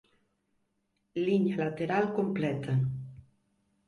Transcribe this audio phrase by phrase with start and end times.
[1.25, 2.73] Liña lateral completa.